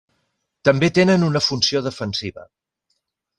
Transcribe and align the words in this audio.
També 0.69 0.89
tenen 0.99 1.25
una 1.27 1.43
funció 1.49 1.83
defensiva. 1.89 2.47